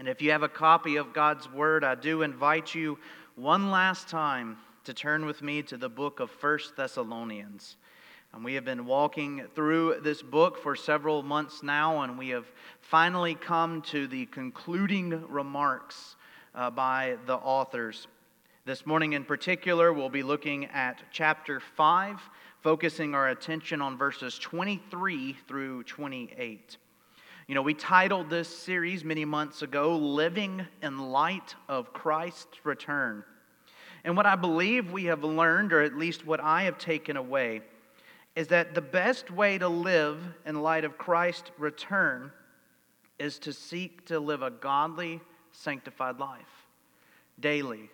[0.00, 2.98] And if you have a copy of God's Word, I do invite you
[3.34, 7.76] one last time to turn with me to the book of First Thessalonians.
[8.32, 12.46] And we have been walking through this book for several months now, and we have
[12.80, 16.16] finally come to the concluding remarks
[16.54, 18.06] uh, by the authors.
[18.64, 22.18] This morning, in particular, we'll be looking at chapter 5,
[22.62, 26.78] focusing our attention on verses 23 through 28.
[27.50, 33.24] You know, we titled this series many months ago, Living in Light of Christ's Return.
[34.04, 37.62] And what I believe we have learned, or at least what I have taken away,
[38.36, 42.30] is that the best way to live in light of Christ's return
[43.18, 46.68] is to seek to live a godly, sanctified life
[47.40, 47.90] daily,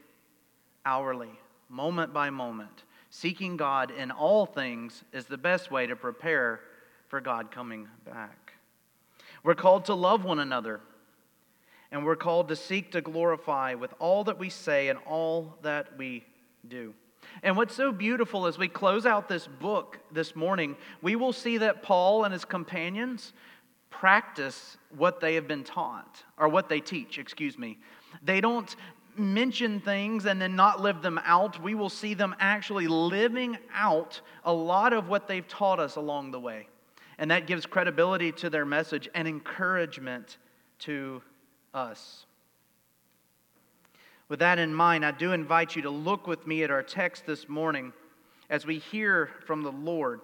[0.85, 1.33] hourly,
[1.71, 2.83] moment by moment.
[3.09, 6.61] Seeking God in all things is the best way to prepare
[7.09, 8.46] for God coming back.
[9.47, 10.81] We're called to love one another,
[11.93, 15.97] and we're called to seek to glorify with all that we say and all that
[15.97, 16.25] we
[16.67, 16.95] do.
[17.45, 21.59] And what's so beautiful as we close out this book this morning, we will see
[21.59, 23.33] that Paul and his companions
[23.89, 27.79] practice what they have been taught, or what they teach, excuse me.
[28.25, 28.75] They don't
[29.17, 31.63] mention things and then not live them out.
[31.63, 36.33] We will see them actually living out a lot of what they've taught us along
[36.33, 36.67] the way.
[37.19, 40.37] And that gives credibility to their message and encouragement
[40.81, 41.23] to
[41.73, 42.27] us.
[44.29, 47.27] With that in mind, I do invite you to look with me at our text
[47.27, 47.93] this morning
[48.51, 50.21] as we hear from the Lord.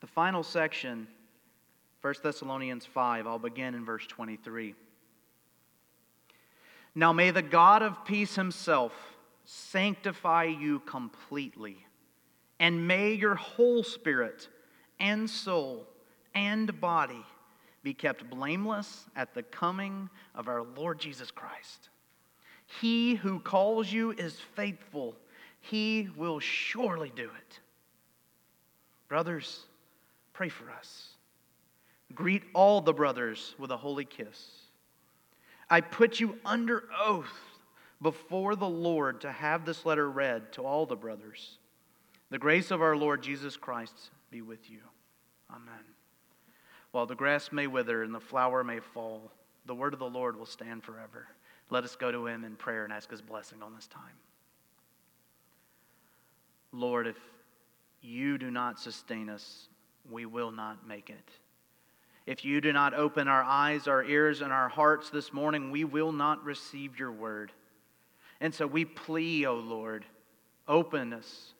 [0.00, 1.06] The final section,
[2.02, 4.74] 1 Thessalonians 5, I'll begin in verse 23.
[6.94, 8.92] Now may the God of peace himself
[9.44, 11.86] sanctify you completely,
[12.58, 14.48] and may your whole spirit
[15.00, 15.86] and soul
[16.34, 17.24] and body
[17.82, 21.88] be kept blameless at the coming of our Lord Jesus Christ.
[22.80, 25.16] He who calls you is faithful,
[25.60, 27.60] he will surely do it.
[29.08, 29.64] Brothers,
[30.32, 31.08] pray for us.
[32.14, 34.50] Greet all the brothers with a holy kiss.
[35.70, 37.26] I put you under oath
[38.00, 41.58] before the Lord to have this letter read to all the brothers.
[42.30, 44.80] The grace of our Lord Jesus Christ be with you.
[45.50, 45.84] Amen.
[46.92, 49.30] While the grass may wither and the flower may fall,
[49.66, 51.28] the word of the Lord will stand forever.
[51.70, 54.02] Let us go to him in prayer and ask his blessing on this time.
[56.72, 57.18] Lord, if
[58.00, 59.68] you do not sustain us,
[60.10, 61.30] we will not make it.
[62.26, 65.84] If you do not open our eyes, our ears, and our hearts this morning, we
[65.84, 67.52] will not receive your word.
[68.40, 70.04] And so we plea, O oh Lord,
[70.66, 71.54] open us,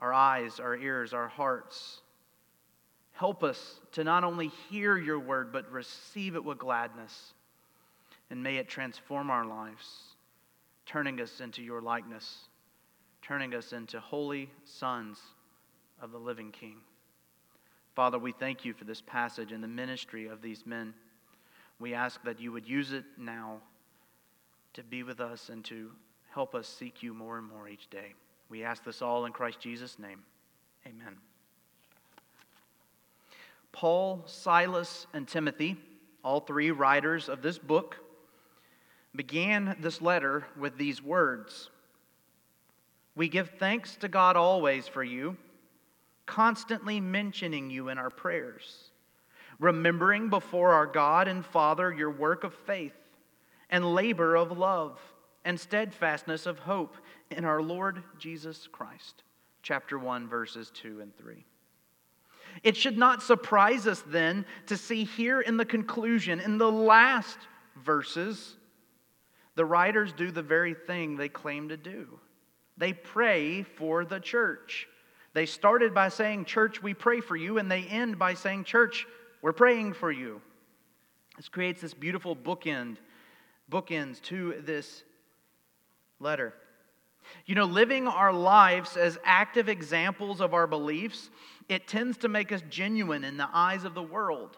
[0.00, 2.00] our eyes, our ears, our hearts
[3.20, 7.34] Help us to not only hear your word, but receive it with gladness.
[8.30, 10.14] And may it transform our lives,
[10.86, 12.48] turning us into your likeness,
[13.20, 15.18] turning us into holy sons
[16.00, 16.76] of the living King.
[17.94, 20.94] Father, we thank you for this passage and the ministry of these men.
[21.78, 23.58] We ask that you would use it now
[24.72, 25.90] to be with us and to
[26.30, 28.14] help us seek you more and more each day.
[28.50, 30.22] We ask this all in Christ Jesus' name.
[30.84, 31.16] Amen.
[33.70, 35.76] Paul, Silas, and Timothy,
[36.24, 37.96] all three writers of this book,
[39.14, 41.70] began this letter with these words
[43.14, 45.36] We give thanks to God always for you,
[46.26, 48.90] constantly mentioning you in our prayers,
[49.60, 52.96] remembering before our God and Father your work of faith
[53.68, 54.98] and labor of love
[55.44, 56.96] and steadfastness of hope
[57.30, 59.22] in our Lord Jesus Christ.
[59.62, 61.44] Chapter 1, verses 2 and 3.
[62.62, 67.38] It should not surprise us then to see here in the conclusion, in the last
[67.84, 68.56] verses,
[69.54, 72.18] the writers do the very thing they claim to do.
[72.76, 74.88] They pray for the church.
[75.32, 79.06] They started by saying, Church, we pray for you, and they end by saying, Church,
[79.42, 80.40] we're praying for you.
[81.36, 82.96] This creates this beautiful bookend,
[83.70, 85.04] bookends to this
[86.18, 86.54] letter.
[87.46, 91.30] You know, living our lives as active examples of our beliefs,
[91.68, 94.56] it tends to make us genuine in the eyes of the world.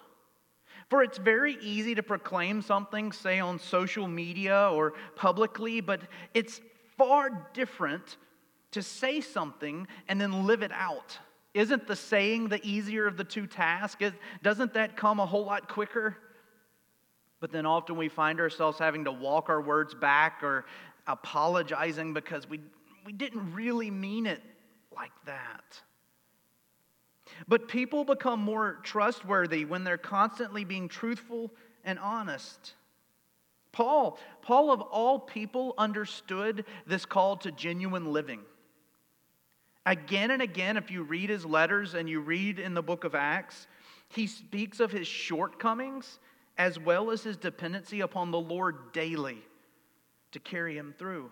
[0.89, 6.03] For it's very easy to proclaim something, say on social media or publicly, but
[6.35, 6.61] it's
[6.99, 8.19] far different
[8.73, 11.19] to say something and then live it out.
[11.55, 14.05] Isn't the saying the easier of the two tasks?
[14.43, 16.17] Doesn't that come a whole lot quicker?
[17.41, 20.65] But then often we find ourselves having to walk our words back or
[21.07, 22.61] apologizing because we,
[23.05, 24.43] we didn't really mean it
[24.95, 25.81] like that.
[27.49, 31.51] But people become more trustworthy when they're constantly being truthful
[31.85, 32.75] and honest.
[33.73, 38.41] Paul, Paul of all people understood this call to genuine living.
[39.85, 43.15] Again and again, if you read his letters and you read in the book of
[43.15, 43.67] Acts,
[44.09, 46.21] he speaks of his shortcomings
[46.59, 49.43] as well as his dependency upon the Lord daily
[50.33, 51.31] to carry him through.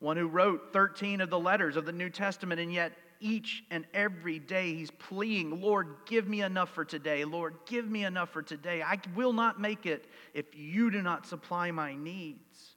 [0.00, 3.86] One who wrote 13 of the letters of the New Testament, and yet each and
[3.94, 7.24] every day he's pleading, Lord, give me enough for today.
[7.24, 8.82] Lord, give me enough for today.
[8.82, 10.04] I will not make it
[10.34, 12.74] if you do not supply my needs.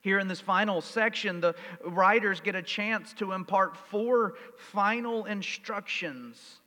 [0.00, 1.54] Here in this final section, the
[1.84, 6.60] writers get a chance to impart four final instructions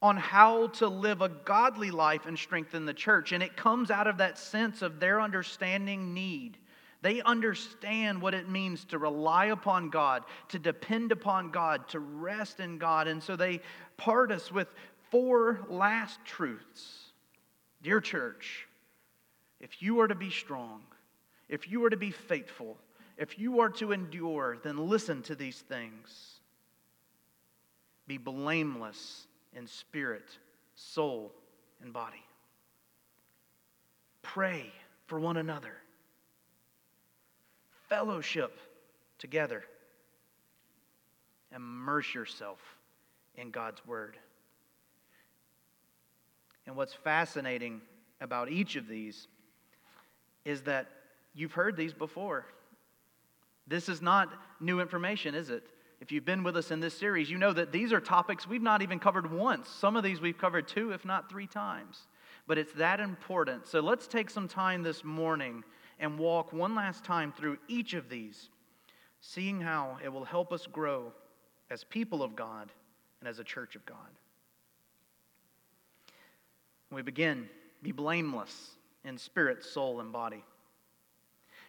[0.00, 3.32] on how to live a godly life and strengthen the church.
[3.32, 6.56] And it comes out of that sense of their understanding need.
[7.00, 12.60] They understand what it means to rely upon God, to depend upon God, to rest
[12.60, 13.08] in God.
[13.08, 13.60] And so they
[13.96, 14.68] part us with
[15.10, 17.12] four last truths.
[17.82, 18.66] Dear church,
[19.60, 20.82] if you are to be strong,
[21.48, 22.76] if you are to be faithful,
[23.16, 26.40] if you are to endure, then listen to these things.
[28.06, 29.26] Be blameless
[29.58, 30.38] in spirit,
[30.74, 31.32] soul,
[31.82, 32.24] and body.
[34.22, 34.72] Pray
[35.06, 35.74] for one another.
[37.88, 38.58] Fellowship
[39.18, 39.64] together.
[41.54, 42.58] Immerse yourself
[43.34, 44.16] in God's Word.
[46.66, 47.80] And what's fascinating
[48.20, 49.26] about each of these
[50.44, 50.88] is that
[51.38, 52.46] You've heard these before.
[53.68, 54.28] This is not
[54.58, 55.62] new information, is it?
[56.00, 58.62] If you've been with us in this series, you know that these are topics we've
[58.62, 59.68] not even covered once.
[59.68, 62.06] Some of these we've covered two, if not three times.
[62.46, 63.66] But it's that important.
[63.66, 65.64] So let's take some time this morning
[65.98, 68.48] and walk one last time through each of these,
[69.20, 71.12] seeing how it will help us grow
[71.68, 72.70] as people of God
[73.20, 73.96] and as a church of God.
[76.90, 77.48] We begin,
[77.82, 78.70] be blameless
[79.04, 80.44] in spirit, soul, and body.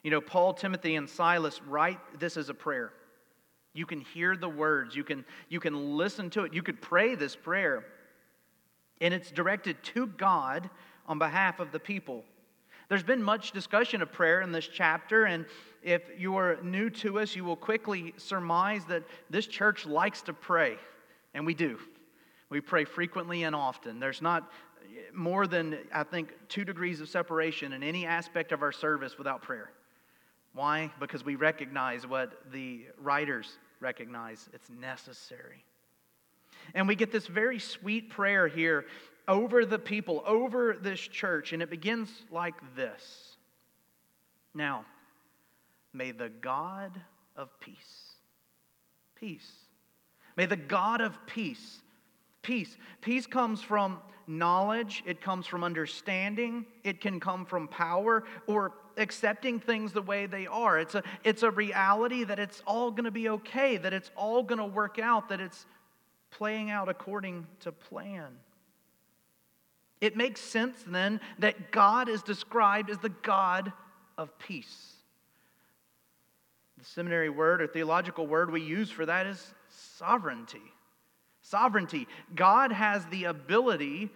[0.04, 2.94] You know, Paul, Timothy, and Silas write this as a prayer.
[3.80, 7.16] You can hear the words, you can, you can listen to it, you could pray
[7.16, 7.86] this prayer.
[9.00, 10.70] And it's directed to God
[11.08, 12.26] on behalf of the people.
[12.90, 15.46] There's been much discussion of prayer in this chapter, and
[15.82, 20.34] if you are new to us, you will quickly surmise that this church likes to
[20.34, 20.76] pray,
[21.34, 21.80] and we do.
[22.50, 24.02] We pray frequently and often.
[24.02, 24.52] There's not
[25.14, 29.42] more than, I think, two degrees of separation in any aspect of our service without
[29.42, 29.72] prayer.
[30.54, 30.92] Why?
[31.00, 35.64] Because we recognize what the writers recognize it's necessary.
[36.74, 38.86] And we get this very sweet prayer here
[39.28, 43.38] over the people, over this church, and it begins like this
[44.54, 44.86] Now,
[45.94, 46.92] may the God
[47.36, 48.16] of peace,
[49.16, 49.52] peace,
[50.36, 51.82] may the God of peace
[52.42, 52.78] Peace.
[53.02, 59.60] Peace comes from knowledge, it comes from understanding, it can come from power or accepting
[59.60, 60.80] things the way they are.
[60.80, 64.44] It's a, it's a reality that it's all going to be okay, that it's all
[64.44, 65.66] going to work out, that it's
[66.32, 68.28] playing out according to plan.
[70.00, 73.74] It makes sense then that God is described as the God
[74.18, 74.94] of peace.
[76.78, 80.62] The seminary word or theological word we use for that is sovereignty.
[81.50, 82.08] Sovereignty.
[82.36, 84.12] God has the ability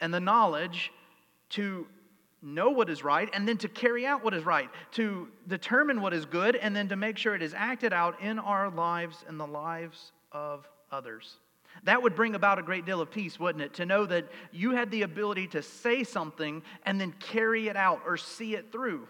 [0.00, 0.92] and the knowledge
[1.50, 1.84] to
[2.40, 6.14] know what is right and then to carry out what is right, to determine what
[6.14, 9.40] is good and then to make sure it is acted out in our lives and
[9.40, 11.38] the lives of others.
[11.82, 13.74] That would bring about a great deal of peace, wouldn't it?
[13.74, 18.02] To know that you had the ability to say something and then carry it out
[18.06, 19.08] or see it through,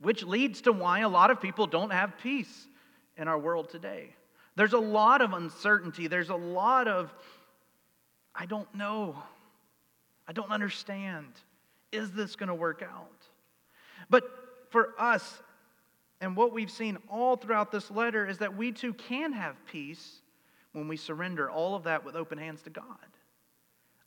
[0.00, 2.68] which leads to why a lot of people don't have peace
[3.16, 4.14] in our world today.
[4.58, 6.08] There's a lot of uncertainty.
[6.08, 7.14] There's a lot of,
[8.34, 9.14] I don't know.
[10.26, 11.28] I don't understand.
[11.92, 13.22] Is this going to work out?
[14.10, 14.24] But
[14.70, 15.44] for us,
[16.20, 20.22] and what we've seen all throughout this letter is that we too can have peace
[20.72, 22.84] when we surrender all of that with open hands to God.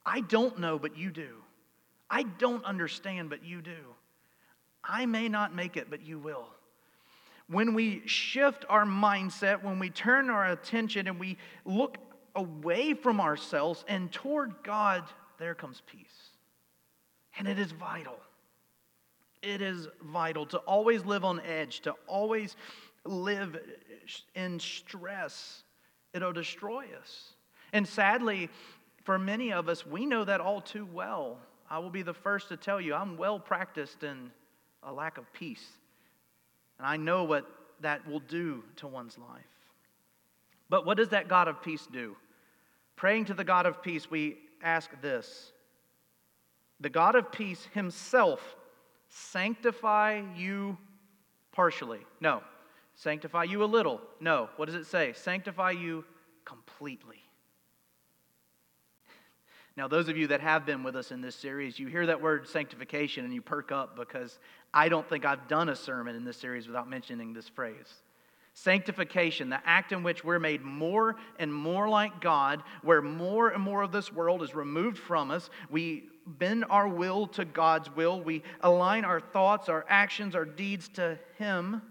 [0.06, 1.30] I don't know, but you do.
[2.10, 3.96] I don't understand, but you do.
[4.84, 6.50] I may not make it, but you will
[7.52, 11.98] when we shift our mindset, when we turn our attention and we look
[12.36, 15.04] away from ourselves and toward God,
[15.38, 16.30] there comes peace.
[17.38, 18.18] And it is vital.
[19.42, 22.56] It is vital to always live on edge, to always
[23.04, 23.58] live
[24.34, 25.64] in stress.
[26.14, 27.34] It'll destroy us.
[27.74, 28.50] And sadly,
[29.04, 31.38] for many of us, we know that all too well.
[31.70, 34.32] I will be the first to tell you, I'm well practiced in
[34.84, 35.66] a lack of peace
[36.82, 37.46] and I know what
[37.82, 39.46] that will do to one's life.
[40.68, 42.16] But what does that God of peace do?
[42.96, 45.52] Praying to the God of peace, we ask this
[46.80, 48.56] The God of peace himself
[49.10, 50.76] sanctify you
[51.52, 52.00] partially.
[52.20, 52.42] No.
[52.96, 54.02] Sanctify you a little.
[54.20, 54.50] No.
[54.56, 55.14] What does it say?
[55.14, 56.04] Sanctify you
[56.46, 57.22] completely.
[59.82, 62.22] Now, those of you that have been with us in this series, you hear that
[62.22, 64.38] word sanctification and you perk up because
[64.72, 67.88] I don't think I've done a sermon in this series without mentioning this phrase.
[68.54, 73.64] Sanctification, the act in which we're made more and more like God, where more and
[73.64, 75.50] more of this world is removed from us.
[75.72, 78.22] We bend our will to God's will.
[78.22, 81.82] We align our thoughts, our actions, our deeds to Him,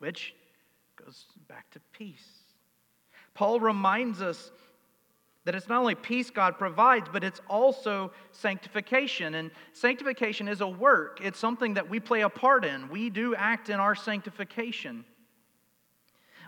[0.00, 0.34] which
[1.02, 2.28] goes back to peace.
[3.32, 4.52] Paul reminds us
[5.44, 9.34] that it's not only peace God provides, but it's also sanctification.
[9.34, 12.88] And sanctification is a work, it's something that we play a part in.
[12.88, 15.04] We do act in our sanctification.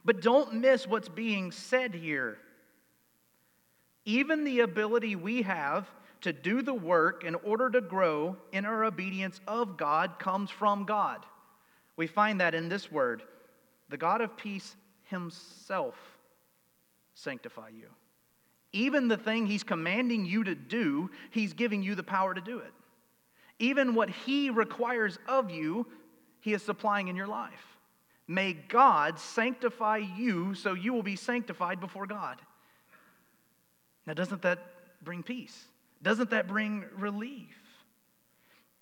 [0.04, 2.38] But don't miss what's being said here.
[4.04, 5.88] Even the ability we have
[6.20, 10.84] to do the work in order to grow in our obedience of God comes from
[10.84, 11.26] God.
[11.96, 13.22] We find that in this word
[13.88, 15.94] the God of peace himself
[17.14, 17.88] sanctify you.
[18.76, 22.58] Even the thing he's commanding you to do, he's giving you the power to do
[22.58, 22.72] it.
[23.58, 25.86] Even what he requires of you,
[26.40, 27.78] he is supplying in your life.
[28.28, 32.38] May God sanctify you so you will be sanctified before God.
[34.06, 34.58] Now, doesn't that
[35.02, 35.68] bring peace?
[36.02, 37.56] Doesn't that bring relief?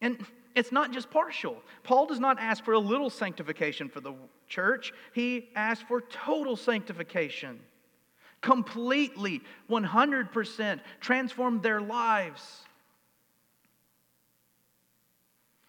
[0.01, 1.63] And it's not just partial.
[1.85, 4.15] Paul does not ask for a little sanctification for the
[4.49, 7.61] church, he asks for total sanctification.
[8.45, 12.61] Completely, 100%, transformed their lives.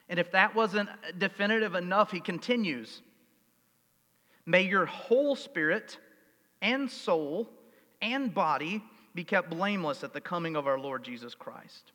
[0.09, 3.01] And if that wasn't definitive enough, he continues
[4.45, 5.97] May your whole spirit
[6.61, 7.49] and soul
[8.01, 8.83] and body
[9.15, 11.93] be kept blameless at the coming of our Lord Jesus Christ.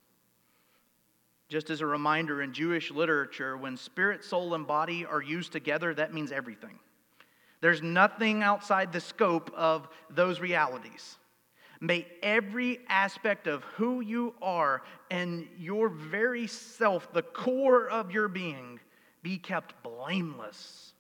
[1.51, 5.93] Just as a reminder, in Jewish literature, when spirit, soul, and body are used together,
[5.93, 6.79] that means everything.
[7.61, 11.17] There's nothing outside the scope of those realities.
[11.81, 18.29] May every aspect of who you are and your very self, the core of your
[18.29, 18.81] being,
[19.23, 20.93] be kept blameless.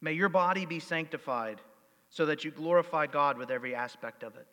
[0.00, 1.60] May your body be sanctified
[2.08, 4.46] so that you glorify God with every aspect of it.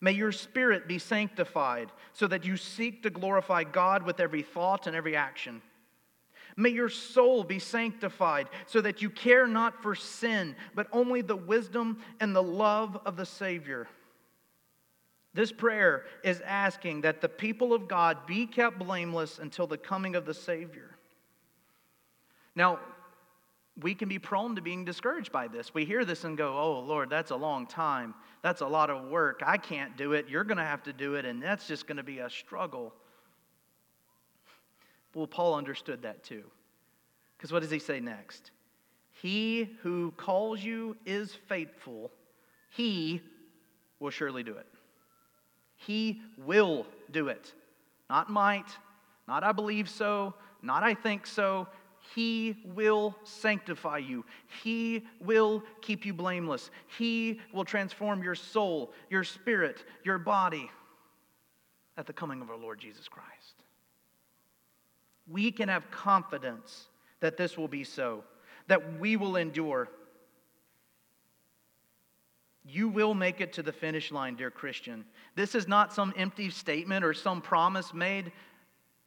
[0.00, 4.86] May your spirit be sanctified so that you seek to glorify God with every thought
[4.86, 5.62] and every action.
[6.56, 11.36] May your soul be sanctified so that you care not for sin, but only the
[11.36, 13.88] wisdom and the love of the Savior.
[15.32, 20.14] This prayer is asking that the people of God be kept blameless until the coming
[20.14, 20.96] of the Savior.
[22.54, 22.78] Now,
[23.80, 25.74] we can be prone to being discouraged by this.
[25.74, 28.14] We hear this and go, Oh, Lord, that's a long time.
[28.42, 29.42] That's a lot of work.
[29.44, 30.28] I can't do it.
[30.28, 32.92] You're going to have to do it, and that's just going to be a struggle.
[35.14, 36.44] Well, Paul understood that too.
[37.36, 38.50] Because what does he say next?
[39.12, 42.10] He who calls you is faithful,
[42.70, 43.22] he
[44.00, 44.66] will surely do it.
[45.76, 47.52] He will do it.
[48.10, 48.66] Not might,
[49.28, 51.68] not I believe so, not I think so.
[52.14, 54.24] He will sanctify you.
[54.62, 56.70] He will keep you blameless.
[56.98, 60.70] He will transform your soul, your spirit, your body
[61.96, 63.63] at the coming of our Lord Jesus Christ.
[65.26, 66.88] We can have confidence
[67.20, 68.24] that this will be so,
[68.66, 69.88] that we will endure.
[72.66, 75.04] You will make it to the finish line, dear Christian.
[75.34, 78.32] This is not some empty statement or some promise made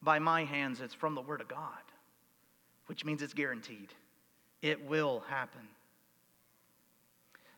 [0.02, 1.72] by my hands, it's from the Word of God
[2.88, 3.94] which means it's guaranteed.
[4.62, 5.62] It will happen.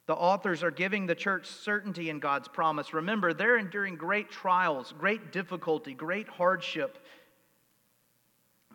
[0.08, 2.94] The authors are giving the church certainty in God's promise.
[2.94, 6.98] Remember, they're enduring great trials, great difficulty, great hardship.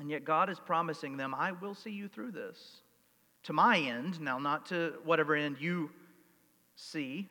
[0.05, 2.83] And yet, God is promising them, I will see you through this.
[3.45, 5.89] To my end, now, not to whatever end you
[6.77, 7.27] see.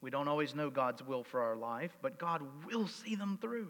[0.00, 3.68] We don't always know God's will for our life, but God will see them through.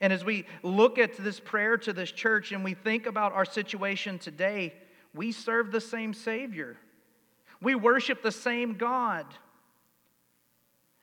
[0.00, 3.44] And as we look at this prayer to this church and we think about our
[3.44, 4.74] situation today,
[5.14, 6.76] we serve the same Savior.
[7.62, 9.24] We worship the same God.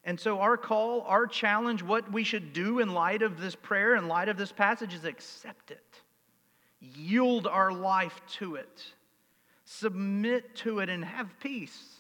[0.06, 3.96] And so, our call, our challenge, what we should do in light of this prayer,
[3.96, 6.02] in light of this passage, is accept it,
[6.80, 8.84] yield our life to it,
[9.66, 11.96] submit to it, and have peace.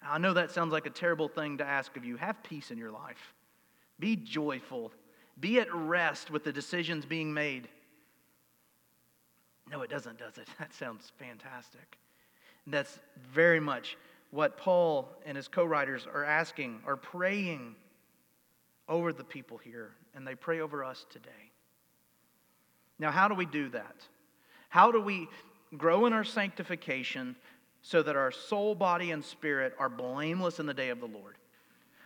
[0.00, 2.16] I know that sounds like a terrible thing to ask of you.
[2.16, 3.34] Have peace in your life,
[3.98, 4.92] be joyful
[5.40, 7.68] be at rest with the decisions being made.
[9.70, 10.48] No, it doesn't, does it?
[10.58, 11.98] That sounds fantastic.
[12.66, 12.98] That's
[13.32, 13.96] very much
[14.34, 17.76] what Paul and his co writers are asking, are praying.
[18.86, 21.30] over the people here, and they pray over us today.
[22.98, 23.96] Now, how do we do that?
[24.68, 25.26] How do we
[25.78, 27.34] grow in our sanctification
[27.80, 31.38] so that our soul, body, and spirit are blameless in the day of the Lord?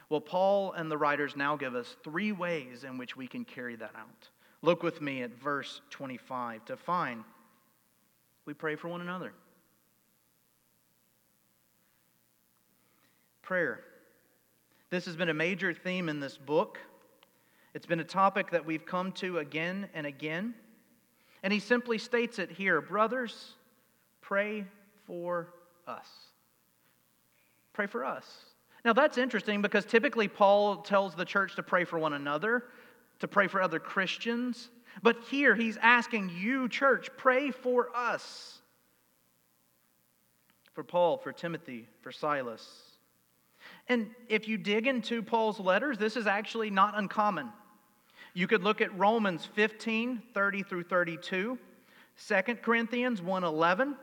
[0.08, 3.74] Well, Paul and the writers now give us three ways in which we can carry
[3.74, 4.28] that out.
[4.62, 7.24] Look with me at verse 25 to find
[8.44, 9.32] we pray for one another.
[13.48, 13.80] Prayer.
[14.90, 16.78] This has been a major theme in this book.
[17.72, 20.52] It's been a topic that we've come to again and again.
[21.42, 23.54] And he simply states it here Brothers,
[24.20, 24.66] pray
[25.06, 25.48] for
[25.86, 26.06] us.
[27.72, 28.26] Pray for us.
[28.84, 32.64] Now, that's interesting because typically Paul tells the church to pray for one another,
[33.20, 34.68] to pray for other Christians.
[35.02, 38.58] But here he's asking you, church, pray for us.
[40.74, 42.87] For Paul, for Timothy, for Silas.
[43.88, 47.50] And if you dig into Paul's letters, this is actually not uncommon.
[48.34, 51.58] You could look at Romans 15, 30 through 32,
[52.28, 53.96] 2 Corinthians 1 11,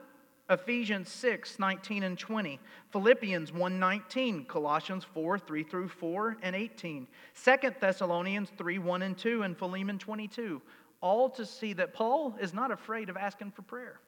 [0.49, 2.59] Ephesians 6, 19 and 20,
[2.91, 7.07] Philippians 1, 19, Colossians 4, 3 through 4 and 18,
[7.43, 10.61] 2 Thessalonians 3, 1 and 2, and Philemon 22,
[11.01, 13.99] all to see that Paul is not afraid of asking for prayer.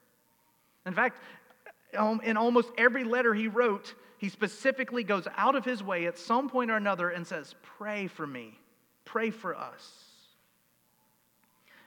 [0.86, 1.20] In fact,
[1.92, 6.48] in almost every letter he wrote, he specifically goes out of his way at some
[6.48, 8.58] point or another and says, Pray for me,
[9.04, 10.04] pray for us.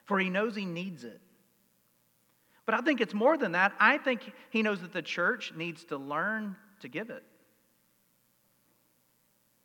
[0.05, 1.22] For he knows he needs it.
[2.65, 3.74] But I think it's more than that.
[3.79, 7.24] I think he knows that the church needs to learn to give it.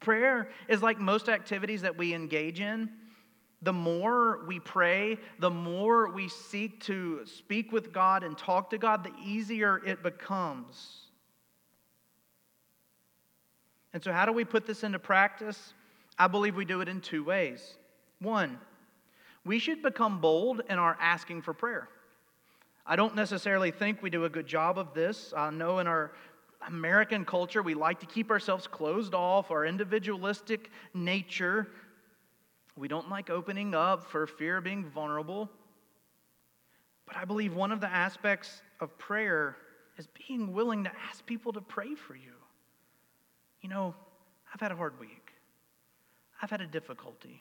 [0.00, 2.90] Prayer is like most activities that we engage in.
[3.66, 8.78] The more we pray, the more we seek to speak with God and talk to
[8.78, 11.08] God, the easier it becomes.
[13.92, 15.74] And so, how do we put this into practice?
[16.16, 17.74] I believe we do it in two ways.
[18.20, 18.60] One,
[19.44, 21.88] we should become bold in our asking for prayer.
[22.86, 25.34] I don't necessarily think we do a good job of this.
[25.36, 26.12] I know in our
[26.68, 31.66] American culture, we like to keep ourselves closed off, our individualistic nature.
[32.76, 35.50] We don't like opening up for fear of being vulnerable.
[37.06, 39.56] But I believe one of the aspects of prayer
[39.96, 42.34] is being willing to ask people to pray for you.
[43.62, 43.94] You know,
[44.52, 45.32] I've had a hard week.
[46.42, 47.40] I've had a difficulty.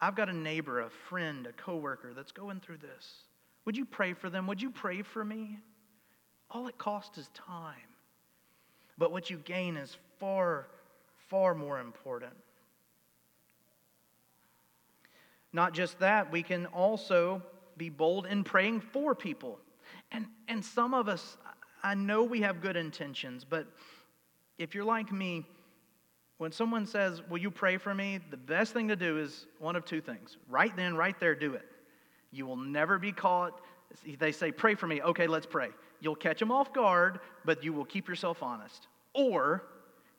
[0.00, 3.24] I've got a neighbor, a friend, a coworker that's going through this.
[3.66, 4.46] Would you pray for them?
[4.46, 5.58] Would you pray for me?
[6.50, 7.74] All it costs is time.
[8.96, 10.68] But what you gain is far,
[11.28, 12.32] far more important.
[15.52, 17.42] Not just that, we can also
[17.76, 19.58] be bold in praying for people.
[20.12, 21.36] And, and some of us,
[21.82, 23.66] I know we have good intentions, but
[24.58, 25.46] if you're like me,
[26.38, 28.18] when someone says, Will you pray for me?
[28.30, 30.36] the best thing to do is one of two things.
[30.48, 31.66] Right then, right there, do it.
[32.30, 33.60] You will never be caught.
[34.18, 35.02] They say, Pray for me.
[35.02, 35.68] Okay, let's pray.
[36.00, 38.86] You'll catch them off guard, but you will keep yourself honest.
[39.12, 39.64] Or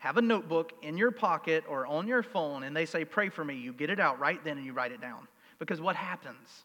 [0.01, 3.45] have a notebook in your pocket or on your phone, and they say, Pray for
[3.45, 3.53] me.
[3.53, 5.27] You get it out right then and you write it down.
[5.59, 6.63] Because what happens?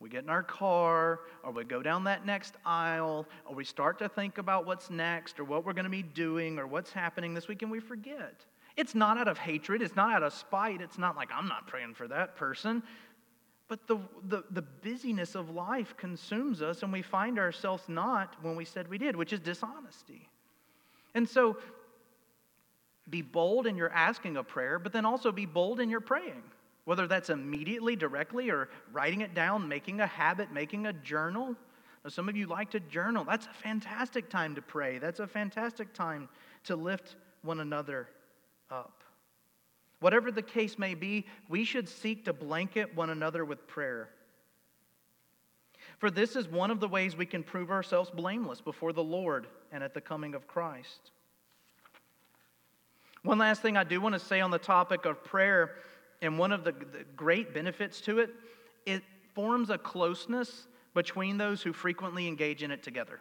[0.00, 3.98] We get in our car, or we go down that next aisle, or we start
[3.98, 7.34] to think about what's next, or what we're going to be doing, or what's happening
[7.34, 8.40] this week, and we forget.
[8.78, 11.66] It's not out of hatred, it's not out of spite, it's not like I'm not
[11.66, 12.82] praying for that person.
[13.68, 18.56] But the, the, the busyness of life consumes us, and we find ourselves not when
[18.56, 20.26] we said we did, which is dishonesty.
[21.14, 21.58] And so,
[23.10, 26.42] be bold in your asking a prayer, but then also be bold in your praying.
[26.84, 31.54] Whether that's immediately, directly, or writing it down, making a habit, making a journal.
[32.04, 33.24] Now, some of you like to journal.
[33.24, 34.98] That's a fantastic time to pray.
[34.98, 36.28] That's a fantastic time
[36.64, 38.08] to lift one another
[38.70, 39.02] up.
[40.00, 44.08] Whatever the case may be, we should seek to blanket one another with prayer.
[45.98, 49.46] For this is one of the ways we can prove ourselves blameless before the Lord
[49.70, 51.12] and at the coming of Christ.
[53.22, 55.76] One last thing I do want to say on the topic of prayer,
[56.20, 58.30] and one of the, the great benefits to it,
[58.84, 59.02] it
[59.34, 63.20] forms a closeness between those who frequently engage in it together.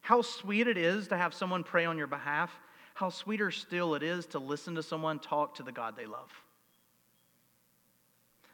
[0.00, 2.50] How sweet it is to have someone pray on your behalf
[2.96, 6.32] how sweeter still it is to listen to someone talk to the God they love.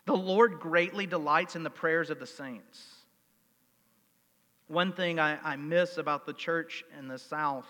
[0.04, 2.96] The Lord greatly delights in the prayers of the saints.
[4.66, 7.68] One thing I, I miss about the church in the South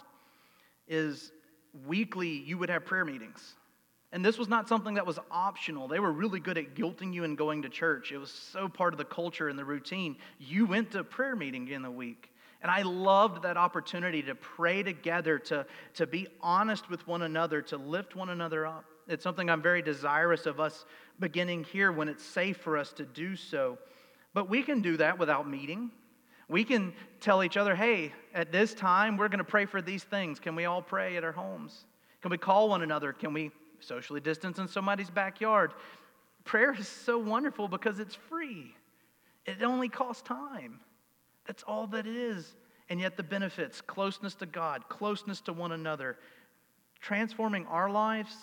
[0.88, 1.30] is
[1.86, 3.54] weekly you would have prayer meetings.
[4.12, 5.88] And this was not something that was optional.
[5.88, 8.12] They were really good at guilting you and going to church.
[8.12, 10.16] It was so part of the culture and the routine.
[10.38, 12.30] You went to prayer meeting in the week.
[12.60, 17.62] And I loved that opportunity to pray together, to, to be honest with one another,
[17.62, 18.84] to lift one another up.
[19.08, 20.84] It's something I'm very desirous of us
[21.18, 23.78] beginning here when it's safe for us to do so.
[24.34, 25.90] But we can do that without meeting.
[26.52, 30.04] We can tell each other, hey, at this time, we're going to pray for these
[30.04, 30.38] things.
[30.38, 31.86] Can we all pray at our homes?
[32.20, 33.14] Can we call one another?
[33.14, 35.72] Can we socially distance in somebody's backyard?
[36.44, 38.74] Prayer is so wonderful because it's free,
[39.46, 40.80] it only costs time.
[41.46, 42.54] That's all that it is.
[42.90, 46.18] And yet, the benefits closeness to God, closeness to one another,
[47.00, 48.36] transforming our lives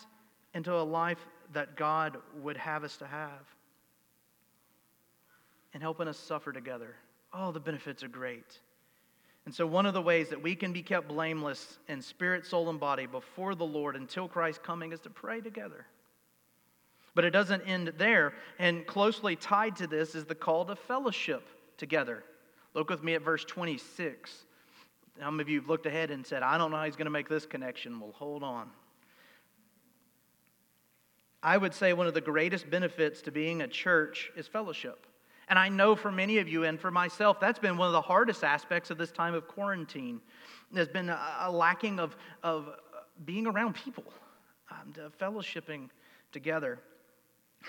[0.52, 3.46] into a life that God would have us to have,
[5.72, 6.96] and helping us suffer together.
[7.32, 8.58] Oh, the benefits are great.
[9.46, 12.68] And so, one of the ways that we can be kept blameless in spirit, soul,
[12.68, 15.86] and body before the Lord until Christ's coming is to pray together.
[17.14, 18.34] But it doesn't end there.
[18.58, 22.24] And closely tied to this is the call to fellowship together.
[22.74, 24.44] Look with me at verse 26.
[25.18, 27.10] Some of you have looked ahead and said, I don't know how he's going to
[27.10, 27.98] make this connection.
[27.98, 28.70] Well, hold on.
[31.42, 35.06] I would say one of the greatest benefits to being a church is fellowship.
[35.50, 38.00] And I know for many of you and for myself, that's been one of the
[38.00, 40.20] hardest aspects of this time of quarantine.
[40.72, 42.68] There's been a, lacking of, of
[43.24, 44.04] being around people,
[44.70, 45.88] um, fellowshipping
[46.30, 46.78] together.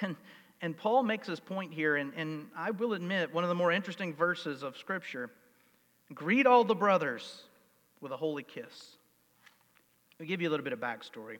[0.01, 0.15] And,
[0.61, 3.71] and Paul makes his point here, and, and I will admit, one of the more
[3.71, 5.31] interesting verses of Scripture.
[6.13, 7.45] Greet all the brothers
[7.99, 8.97] with a holy kiss.
[10.19, 11.39] I'll give you a little bit of backstory.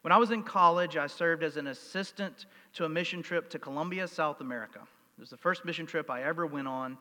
[0.00, 3.58] When I was in college, I served as an assistant to a mission trip to
[3.58, 4.80] Colombia, South America.
[5.22, 6.98] It was the first mission trip I ever went on.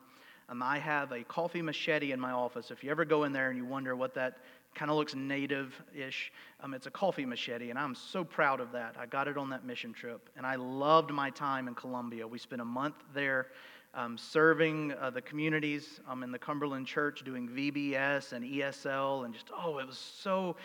[0.48, 2.70] Um, I have a coffee machete in my office.
[2.70, 4.38] If you ever go in there and you wonder what that
[4.76, 8.72] kind of looks native ish, um, it's a coffee machete, and I'm so proud of
[8.74, 8.96] that.
[9.00, 12.28] I got it on that mission trip, and I loved my time in Colombia.
[12.28, 13.48] We spent a month there
[13.96, 19.34] um, serving uh, the communities um, in the Cumberland Church, doing VBS and ESL, and
[19.34, 20.56] just, oh, it was so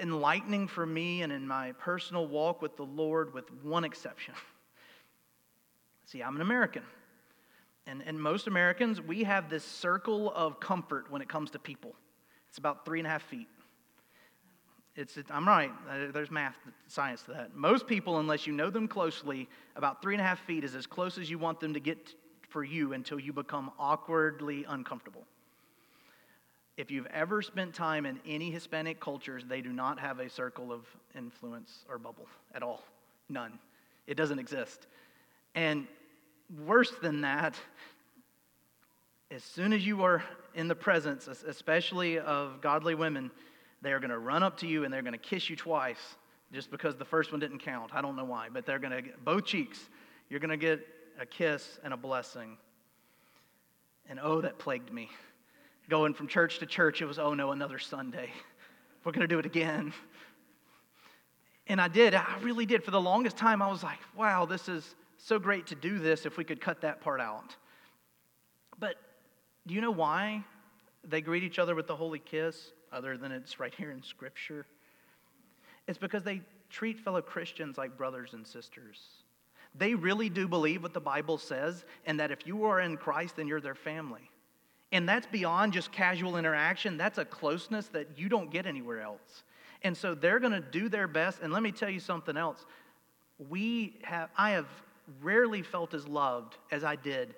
[0.00, 4.34] enlightening for me and in my personal walk with the Lord, with one exception.
[6.06, 6.82] See, I'm an American.
[7.86, 11.94] And, and most Americans, we have this circle of comfort when it comes to people.
[12.48, 13.48] It's about three and a half feet.
[14.96, 15.70] It's, it, I'm right.
[15.88, 16.56] Uh, there's math,
[16.88, 17.54] science to that.
[17.54, 20.86] Most people, unless you know them closely, about three and a half feet is as
[20.86, 22.14] close as you want them to get
[22.48, 25.26] for you until you become awkwardly uncomfortable.
[26.76, 30.72] If you've ever spent time in any Hispanic cultures, they do not have a circle
[30.72, 32.82] of influence or bubble at all.
[33.28, 33.58] None.
[34.06, 34.86] It doesn't exist.
[35.56, 35.86] And
[36.64, 37.56] worse than that,
[39.30, 40.22] as soon as you are
[40.54, 43.30] in the presence, especially of godly women,
[43.82, 46.16] they are going to run up to you and they're going to kiss you twice
[46.52, 47.90] just because the first one didn't count.
[47.94, 49.80] I don't know why, but they're going to both cheeks.
[50.28, 50.86] You're going to get
[51.18, 52.58] a kiss and a blessing.
[54.08, 55.08] And oh, that plagued me.
[55.88, 58.30] Going from church to church, it was, oh no, another Sunday.
[59.04, 59.92] We're going to do it again.
[61.66, 62.14] And I did.
[62.14, 62.84] I really did.
[62.84, 66.26] For the longest time, I was like, wow, this is so great to do this
[66.26, 67.56] if we could cut that part out.
[68.78, 68.96] But
[69.66, 70.44] do you know why
[71.04, 74.66] they greet each other with the holy kiss, other than it's right here in Scripture?
[75.86, 79.00] It's because they treat fellow Christians like brothers and sisters.
[79.74, 83.36] They really do believe what the Bible says, and that if you are in Christ,
[83.36, 84.30] then you're their family.
[84.92, 89.44] And that's beyond just casual interaction, that's a closeness that you don't get anywhere else.
[89.82, 91.40] And so they're going to do their best.
[91.42, 92.64] And let me tell you something else.
[93.48, 94.66] We have, I have
[95.22, 97.34] rarely felt as loved as I did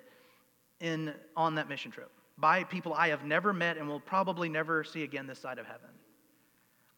[0.79, 4.83] in, on that mission trip by people I have never met and will probably never
[4.83, 5.89] see again this side of heaven.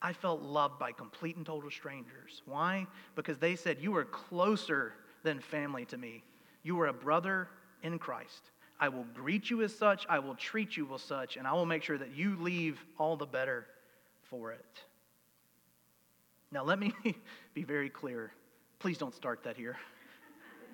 [0.01, 2.41] I felt loved by complete and total strangers.
[2.45, 2.87] Why?
[3.15, 6.23] Because they said, You are closer than family to me.
[6.63, 7.47] You are a brother
[7.83, 8.51] in Christ.
[8.79, 11.67] I will greet you as such, I will treat you as such, and I will
[11.67, 13.67] make sure that you leave all the better
[14.23, 14.81] for it.
[16.51, 16.93] Now, let me
[17.53, 18.31] be very clear.
[18.79, 19.77] Please don't start that here.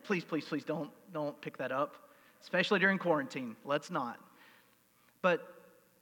[0.08, 1.98] Please, please, please don't, don't pick that up,
[2.42, 3.58] especially during quarantine.
[3.66, 4.18] Let's not.
[5.22, 5.46] But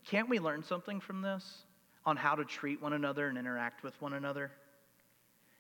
[0.06, 1.64] can't we learn something from this
[2.06, 4.52] on how to treat one another and interact with one another?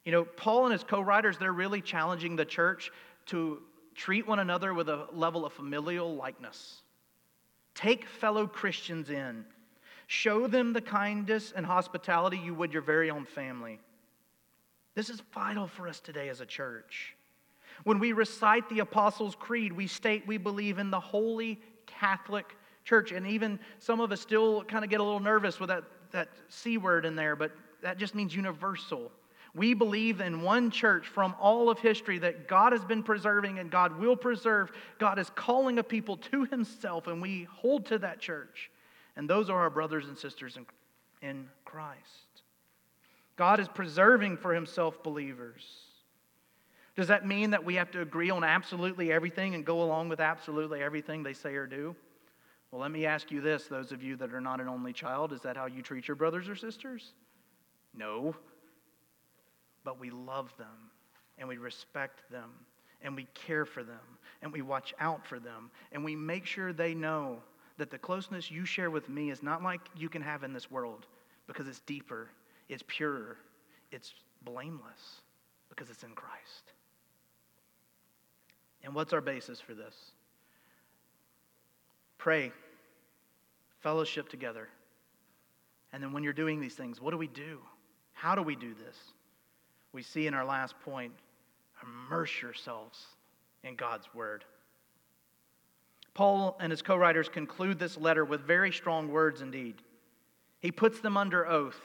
[0.03, 2.91] You know, Paul and his co writers, they're really challenging the church
[3.27, 3.63] to
[3.95, 6.83] treat one another with a level of familial likeness.
[7.73, 9.43] Take fellow Christians in,
[10.05, 13.79] show them the kindness and hospitality you would your very own family.
[14.93, 17.14] This is vital for us today as a church.
[17.83, 23.11] When we recite the Apostles' Creed, we state we believe in the Holy Catholic Church.
[23.11, 26.29] And even some of us still kind of get a little nervous with that, that
[26.49, 29.11] C word in there, but that just means universal.
[29.53, 33.71] We believe in one church from all of history that God has been preserving and
[33.71, 34.71] God will preserve.
[34.99, 38.69] God is calling a people to himself, and we hold to that church.
[39.15, 40.65] And those are our brothers and sisters in,
[41.21, 42.43] in Christ.
[43.37, 45.84] God is preserving for himself believers.
[46.95, 50.21] Does that mean that we have to agree on absolutely everything and go along with
[50.21, 51.95] absolutely everything they say or do?
[52.71, 55.33] Well, let me ask you this, those of you that are not an only child,
[55.33, 57.13] is that how you treat your brothers or sisters?
[57.93, 58.35] No.
[59.83, 60.91] But we love them
[61.37, 62.51] and we respect them
[63.01, 63.99] and we care for them
[64.41, 67.39] and we watch out for them and we make sure they know
[67.77, 70.71] that the closeness you share with me is not like you can have in this
[70.71, 71.07] world
[71.45, 72.29] because it's deeper,
[72.69, 73.37] it's purer,
[73.91, 75.21] it's blameless
[75.69, 76.73] because it's in Christ.
[78.85, 79.95] And what's our basis for this?
[82.19, 82.51] Pray,
[83.81, 84.69] fellowship together.
[85.91, 87.59] And then when you're doing these things, what do we do?
[88.13, 88.97] How do we do this?
[89.91, 91.13] We see in our last point
[91.81, 93.05] immerse yourselves
[93.63, 94.45] in God's word.
[96.13, 99.81] Paul and his co writers conclude this letter with very strong words indeed.
[100.59, 101.79] He puts them under oath.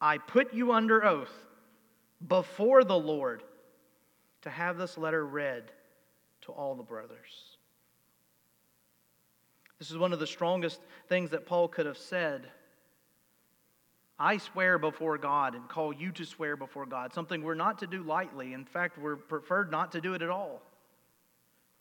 [0.00, 1.32] I put you under oath
[2.26, 3.42] before the Lord
[4.42, 5.72] to have this letter read
[6.50, 7.56] all the brothers.
[9.78, 12.46] This is one of the strongest things that Paul could have said.
[14.18, 17.86] I swear before God and call you to swear before God, something we're not to
[17.86, 18.52] do lightly.
[18.52, 20.60] In fact, we're preferred not to do it at all.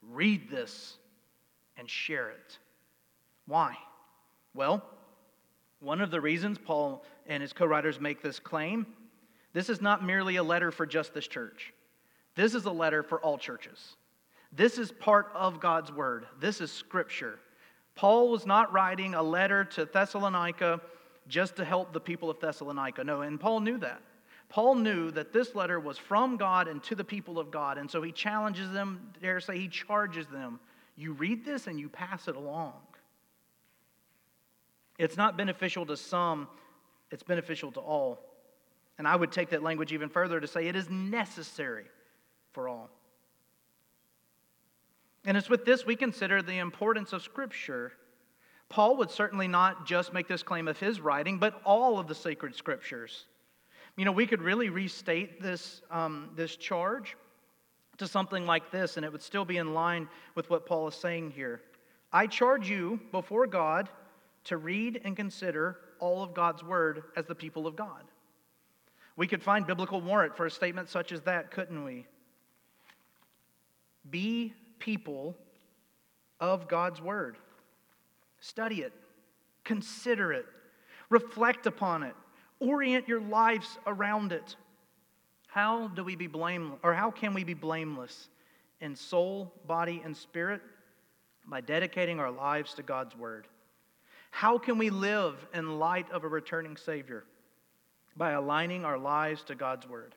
[0.01, 0.97] Read this
[1.75, 2.58] and share it.
[3.45, 3.75] Why?
[4.53, 4.82] Well,
[5.82, 8.86] one of the reasons Paul and his co writers make this claim
[9.51, 11.73] this is not merely a letter for just this church,
[12.36, 13.95] this is a letter for all churches.
[14.51, 17.39] This is part of God's word, this is scripture.
[17.95, 20.79] Paul was not writing a letter to Thessalonica
[21.27, 23.03] just to help the people of Thessalonica.
[23.03, 24.01] No, and Paul knew that.
[24.47, 27.91] Paul knew that this letter was from God and to the people of God, and
[27.91, 30.59] so he challenges them, dare say, he charges them.
[30.95, 32.73] You read this and you pass it along.
[34.97, 36.47] It's not beneficial to some,
[37.12, 38.19] it's beneficial to all.
[38.97, 41.85] And I would take that language even further to say it is necessary
[42.51, 42.89] for all.
[45.25, 47.93] And it's with this we consider the importance of Scripture.
[48.69, 52.15] Paul would certainly not just make this claim of his writing, but all of the
[52.15, 53.25] sacred Scriptures.
[53.97, 57.17] You know, we could really restate this, um, this charge
[57.97, 60.95] to something like this, and it would still be in line with what Paul is
[60.95, 61.62] saying here.
[62.13, 63.89] I charge you before God
[64.45, 68.03] to read and consider all of God's Word as the people of God.
[69.17, 72.08] We could find biblical warrant for a statement such as that, couldn't we?
[74.10, 75.35] Be people
[76.39, 77.37] of God's Word.
[78.39, 78.93] Study it,
[79.63, 80.45] consider it,
[81.09, 82.15] reflect upon it,
[82.59, 84.55] orient your lives around it.
[85.47, 88.29] How do we be blameless, or how can we be blameless
[88.81, 90.61] in soul, body, and spirit?
[91.47, 93.47] By dedicating our lives to God's Word.
[94.31, 97.23] How can we live in light of a returning Savior?
[98.15, 100.13] By aligning our lives to God's Word.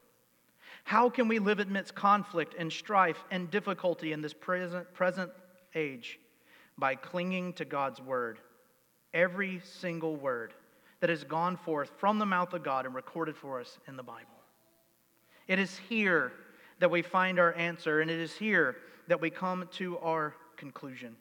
[0.84, 5.30] How can we live amidst conflict and strife and difficulty in this present, present
[5.74, 6.18] age?
[6.76, 8.38] By clinging to God's word.
[9.14, 10.54] Every single word
[11.00, 14.02] that has gone forth from the mouth of God and recorded for us in the
[14.02, 14.26] Bible.
[15.48, 16.32] It is here
[16.78, 18.76] that we find our answer, and it is here
[19.08, 21.16] that we come to our conclusion.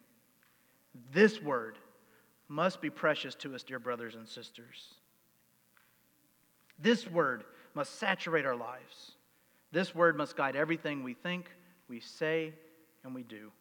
[1.11, 1.77] This word
[2.47, 4.95] must be precious to us, dear brothers and sisters.
[6.77, 7.43] This word
[7.73, 9.13] must saturate our lives.
[9.71, 11.49] This word must guide everything we think,
[11.87, 12.53] we say,
[13.03, 13.51] and we do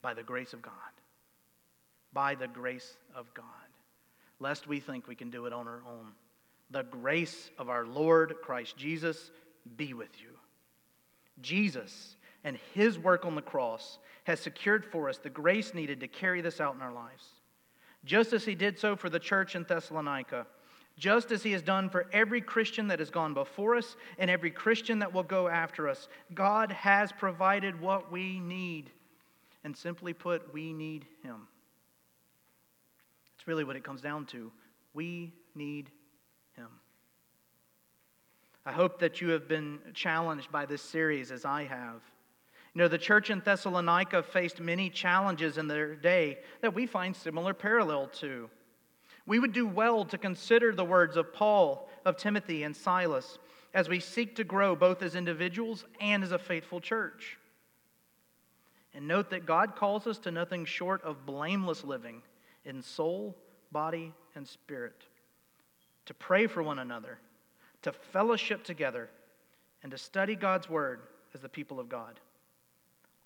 [0.00, 0.72] by the grace of God.
[2.12, 3.44] By the grace of God.
[4.40, 6.12] Lest we think we can do it on our own.
[6.70, 9.30] The grace of our Lord Christ Jesus
[9.76, 10.30] be with you.
[11.40, 16.08] Jesus and his work on the cross has secured for us the grace needed to
[16.08, 17.24] carry this out in our lives.
[18.04, 20.46] Just as he did so for the church in Thessalonica
[20.98, 24.50] just as he has done for every Christian that has gone before us and every
[24.50, 26.08] Christian that will go after us.
[26.34, 28.90] God has provided what we need.
[29.64, 31.46] And simply put, we need him.
[33.36, 34.50] It's really what it comes down to.
[34.94, 35.90] We need
[36.56, 36.68] him.
[38.66, 42.00] I hope that you have been challenged by this series as I have.
[42.74, 47.14] You know, the church in Thessalonica faced many challenges in their day that we find
[47.14, 48.50] similar parallel to
[49.28, 53.38] we would do well to consider the words of Paul, of Timothy, and Silas
[53.74, 57.36] as we seek to grow both as individuals and as a faithful church.
[58.94, 62.22] And note that God calls us to nothing short of blameless living
[62.64, 63.36] in soul,
[63.70, 65.04] body, and spirit,
[66.06, 67.18] to pray for one another,
[67.82, 69.10] to fellowship together,
[69.82, 71.00] and to study God's word
[71.34, 72.18] as the people of God.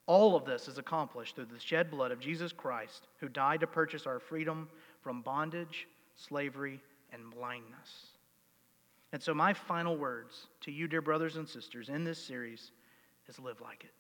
[0.07, 3.69] All of this is accomplished through the shed blood of Jesus Christ, who died to
[3.69, 4.69] purchase our freedom
[5.01, 6.81] from bondage slavery,
[7.13, 8.07] and blindness.
[9.13, 12.71] And so, my final words to you, dear brothers and sisters, in this series
[13.29, 13.93] is live like it.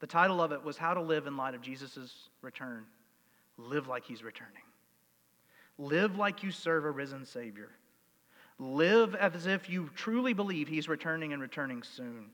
[0.00, 2.84] The title of it was How to Live in Light of Jesus' Return.
[3.56, 4.62] Live like He's returning.
[5.76, 7.70] Live like you serve a risen Savior.
[8.58, 12.30] Live as if you truly believe He's returning and returning soon.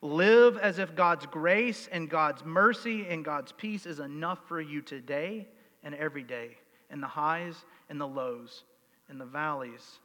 [0.00, 4.82] Live as if God's grace and God's mercy and God's peace is enough for you
[4.82, 5.48] today
[5.82, 6.58] and every day,
[6.90, 8.64] in the highs and the lows,
[9.10, 9.98] in the valleys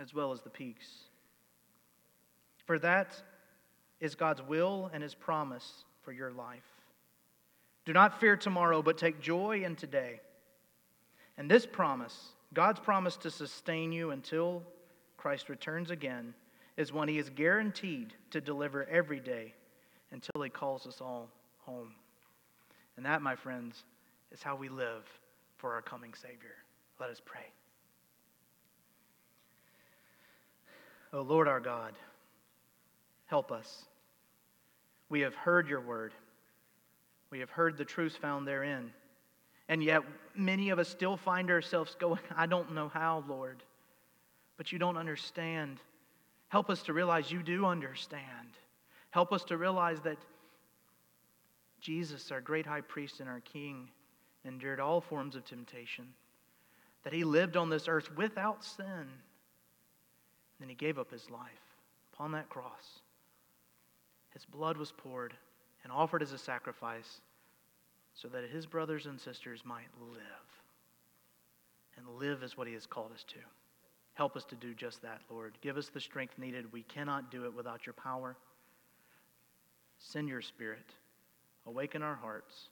[0.00, 0.86] as well as the peaks.
[2.64, 3.20] For that
[4.00, 6.64] is God's will and His promise for your life.
[7.84, 10.20] Do not fear tomorrow, but take joy in today.
[11.36, 14.62] And this promise, God's promise to sustain you until
[15.16, 16.34] Christ returns again,
[16.76, 19.54] is one He is guaranteed to deliver every day
[20.12, 21.94] until He calls us all home.
[22.96, 23.84] And that, my friends,
[24.32, 25.04] is how we live
[25.60, 26.56] for our coming Savior.
[26.98, 27.46] Let us pray.
[31.12, 31.92] O oh, Lord our God,
[33.26, 33.84] help us.
[35.08, 36.12] We have heard your word.
[37.30, 38.92] We have heard the truths found therein.
[39.68, 40.02] And yet,
[40.34, 43.62] many of us still find ourselves going, I don't know how, Lord.
[44.56, 45.78] But you don't understand.
[46.48, 48.24] Help us to realize you do understand.
[49.10, 50.18] Help us to realize that
[51.80, 53.88] Jesus, our great high priest and our king,
[54.44, 56.06] endured all forms of temptation,
[57.04, 59.08] that he lived on this earth without sin
[60.60, 61.76] then he gave up his life
[62.12, 63.00] upon that cross.
[64.34, 65.34] His blood was poured
[65.82, 67.22] and offered as a sacrifice
[68.14, 70.20] so that his brothers and sisters might live.
[71.96, 73.38] And live is what he has called us to.
[74.14, 75.54] Help us to do just that, Lord.
[75.62, 76.72] Give us the strength needed.
[76.72, 78.36] We cannot do it without your power.
[79.98, 80.94] Send your spirit.
[81.66, 82.68] Awaken our hearts.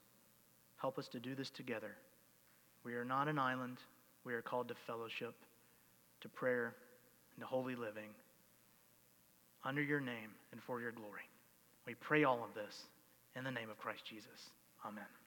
[0.80, 1.96] Help us to do this together.
[2.84, 3.78] We are not an island.
[4.24, 5.34] We are called to fellowship,
[6.20, 6.74] to prayer,
[7.34, 8.10] and to holy living
[9.64, 11.28] under your name and for your glory.
[11.86, 12.84] We pray all of this
[13.36, 14.50] in the name of Christ Jesus.
[14.84, 15.17] Amen.